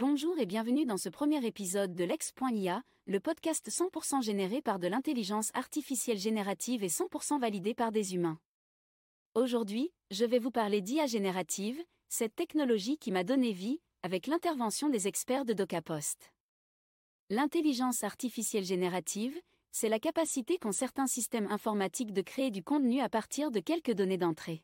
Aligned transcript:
Bonjour 0.00 0.38
et 0.38 0.46
bienvenue 0.46 0.86
dans 0.86 0.96
ce 0.96 1.08
premier 1.08 1.44
épisode 1.44 1.92
de 1.96 2.04
l'ex.ia, 2.04 2.84
le 3.08 3.18
podcast 3.18 3.68
100% 3.68 4.22
généré 4.22 4.62
par 4.62 4.78
de 4.78 4.86
l'intelligence 4.86 5.50
artificielle 5.54 6.20
générative 6.20 6.84
et 6.84 6.88
100% 6.88 7.40
validé 7.40 7.74
par 7.74 7.90
des 7.90 8.14
humains. 8.14 8.38
Aujourd'hui, 9.34 9.90
je 10.12 10.24
vais 10.24 10.38
vous 10.38 10.52
parler 10.52 10.82
d'IA 10.82 11.06
générative, 11.06 11.82
cette 12.08 12.36
technologie 12.36 12.96
qui 12.96 13.10
m'a 13.10 13.24
donné 13.24 13.50
vie, 13.50 13.80
avec 14.04 14.28
l'intervention 14.28 14.88
des 14.88 15.08
experts 15.08 15.44
de 15.44 15.52
DocaPost. 15.52 16.32
L'intelligence 17.28 18.04
artificielle 18.04 18.64
générative, 18.64 19.36
c'est 19.72 19.88
la 19.88 19.98
capacité 19.98 20.58
qu'ont 20.58 20.70
certains 20.70 21.08
systèmes 21.08 21.50
informatiques 21.50 22.12
de 22.12 22.22
créer 22.22 22.52
du 22.52 22.62
contenu 22.62 23.00
à 23.00 23.08
partir 23.08 23.50
de 23.50 23.58
quelques 23.58 23.94
données 23.94 24.16
d'entrée. 24.16 24.62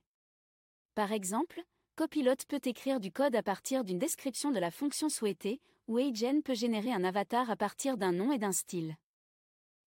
Par 0.95 1.11
exemple, 1.11 1.61
Copilot 1.97 2.35
peut 2.49 2.61
écrire 2.65 2.99
du 2.99 3.13
code 3.13 3.37
à 3.37 3.43
partir 3.45 3.85
d'une 3.85 4.01
description 4.01 4.51
de 4.51 4.59
la 4.59 4.73
fonction 4.73 5.09
souhaitée, 5.09 5.61
ou 5.87 5.99
Agen 5.99 6.43
peut 6.43 6.55
générer 6.55 6.93
un 6.93 7.05
avatar 7.05 7.49
à 7.51 7.55
partir 7.55 7.97
d'un 7.97 8.11
nom 8.11 8.33
et 8.33 8.39
d'un 8.39 8.51
style. 8.51 8.97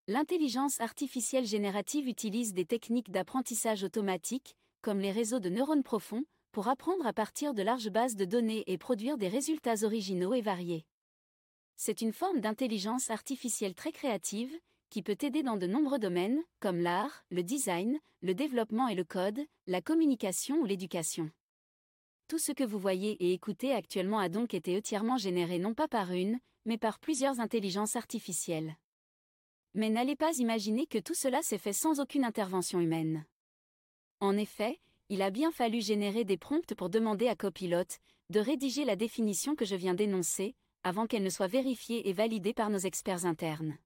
L'intelligence 0.08 0.80
artificielle 0.80 1.46
générative 1.46 2.08
utilise 2.08 2.54
des 2.54 2.64
techniques 2.64 3.12
d'apprentissage 3.12 3.84
automatique, 3.84 4.56
comme 4.82 5.02
les 5.02 5.12
réseaux 5.12 5.42
de 5.42 5.50
neurones 5.50 5.84
profonds, 5.84 6.24
pour 6.54 6.70
apprendre 6.70 7.06
à 7.06 7.12
partir 7.12 7.54
de 7.54 7.62
larges 7.62 7.90
bases 7.90 8.16
de 8.16 8.24
données 8.24 8.64
et 8.68 8.78
produire 8.78 9.18
des 9.18 9.28
résultats 9.28 9.84
originaux 9.84 10.34
et 10.34 10.42
variés. 10.42 10.86
C'est 11.76 12.00
une 12.00 12.14
forme 12.14 12.40
d'intelligence 12.40 13.10
artificielle 13.10 13.76
très 13.76 13.92
créative, 13.92 14.58
qui 14.90 15.04
peut 15.04 15.18
aider 15.20 15.44
dans 15.44 15.58
de 15.58 15.68
nombreux 15.68 16.00
domaines, 16.00 16.42
comme 16.62 16.80
l'art, 16.80 17.26
le 17.32 17.44
design, 17.44 18.00
le 18.22 18.34
développement 18.34 18.88
et 18.88 18.96
le 18.96 19.04
code, 19.04 19.42
la 19.68 19.82
communication 19.82 20.56
ou 20.60 20.66
l'éducation. 20.66 21.30
Tout 22.28 22.40
ce 22.40 22.52
que 22.52 22.66
vous 22.66 22.78
voyez 22.78 23.12
et 23.24 23.32
écoutez 23.32 23.72
actuellement 23.74 24.20
a 24.20 24.28
donc 24.28 24.54
été 24.54 24.78
entièrement 24.78 25.16
généré 25.16 25.60
non 25.60 25.74
pas 25.74 25.88
par 25.88 26.12
une, 26.12 26.40
mais 26.66 26.78
par 26.78 27.00
plusieurs 27.00 27.40
intelligences 27.40 27.96
artificielles. 27.96 28.76
Mais 29.74 29.90
n'allez 29.90 30.18
pas 30.18 30.38
imaginer 30.38 30.88
que 30.88 30.98
tout 30.98 31.14
cela 31.14 31.42
s'est 31.42 31.58
fait 31.58 31.72
sans 31.72 32.02
aucune 32.02 32.26
intervention 32.26 32.82
humaine. 32.82 33.26
En 34.20 34.36
effet, 34.36 34.82
il 35.08 35.22
a 35.22 35.30
bien 35.30 35.52
fallu 35.52 35.80
générer 35.80 36.26
des 36.26 36.36
prompts 36.36 36.74
pour 36.76 36.90
demander 36.90 37.30
à 37.30 37.36
Copilot 37.38 37.88
de 38.30 38.40
rédiger 38.42 38.84
la 38.84 38.98
définition 38.98 39.56
que 39.56 39.64
je 39.64 39.76
viens 39.76 39.94
d'énoncer, 39.94 40.54
avant 40.84 41.08
qu'elle 41.08 41.24
ne 41.24 41.30
soit 41.30 41.48
vérifiée 41.48 42.10
et 42.10 42.14
validée 42.14 42.54
par 42.54 42.70
nos 42.70 42.78
experts 42.78 43.26
internes. 43.26 43.78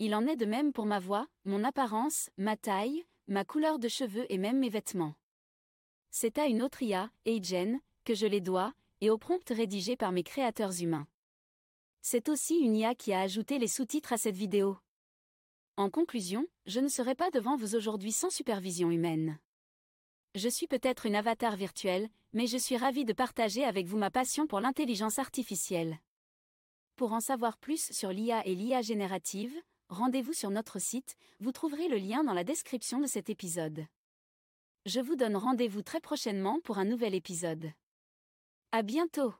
Il 0.00 0.16
en 0.16 0.26
est 0.26 0.36
de 0.36 0.46
même 0.46 0.72
pour 0.72 0.86
ma 0.86 0.98
voix, 0.98 1.28
mon 1.44 1.62
apparence, 1.62 2.28
ma 2.38 2.56
taille, 2.56 3.04
ma 3.28 3.44
couleur 3.44 3.78
de 3.78 3.86
cheveux 3.86 4.26
et 4.30 4.38
même 4.38 4.58
mes 4.58 4.68
vêtements. 4.68 5.14
C'est 6.18 6.38
à 6.38 6.46
une 6.46 6.62
autre 6.62 6.82
IA, 6.82 7.10
Agen, 7.26 7.78
que 8.06 8.14
je 8.14 8.24
les 8.24 8.40
dois, 8.40 8.72
et 9.02 9.10
au 9.10 9.18
prompt 9.18 9.46
rédigé 9.50 9.96
par 9.96 10.12
mes 10.12 10.22
créateurs 10.22 10.80
humains. 10.80 11.06
C'est 12.00 12.30
aussi 12.30 12.56
une 12.56 12.74
IA 12.74 12.94
qui 12.94 13.12
a 13.12 13.20
ajouté 13.20 13.58
les 13.58 13.68
sous-titres 13.68 14.14
à 14.14 14.16
cette 14.16 14.34
vidéo. 14.34 14.78
En 15.76 15.90
conclusion, 15.90 16.46
je 16.64 16.80
ne 16.80 16.88
serai 16.88 17.14
pas 17.14 17.30
devant 17.30 17.58
vous 17.58 17.74
aujourd'hui 17.76 18.12
sans 18.12 18.30
supervision 18.30 18.90
humaine. 18.90 19.38
Je 20.34 20.48
suis 20.48 20.66
peut-être 20.66 21.04
une 21.04 21.16
avatar 21.16 21.54
virtuelle, 21.54 22.08
mais 22.32 22.46
je 22.46 22.56
suis 22.56 22.78
ravi 22.78 23.04
de 23.04 23.12
partager 23.12 23.62
avec 23.62 23.84
vous 23.84 23.98
ma 23.98 24.10
passion 24.10 24.46
pour 24.46 24.60
l'intelligence 24.60 25.18
artificielle. 25.18 25.98
Pour 26.96 27.12
en 27.12 27.20
savoir 27.20 27.58
plus 27.58 27.92
sur 27.92 28.10
l'IA 28.10 28.42
et 28.46 28.54
l'IA 28.54 28.80
générative, 28.80 29.54
rendez-vous 29.90 30.32
sur 30.32 30.48
notre 30.48 30.78
site, 30.78 31.14
vous 31.40 31.52
trouverez 31.52 31.88
le 31.88 31.98
lien 31.98 32.24
dans 32.24 32.32
la 32.32 32.42
description 32.42 33.00
de 33.00 33.06
cet 33.06 33.28
épisode. 33.28 33.86
Je 34.86 35.00
vous 35.00 35.16
donne 35.16 35.36
rendez-vous 35.36 35.82
très 35.82 36.00
prochainement 36.00 36.60
pour 36.60 36.78
un 36.78 36.84
nouvel 36.84 37.16
épisode. 37.16 37.72
À 38.70 38.82
bientôt! 38.82 39.34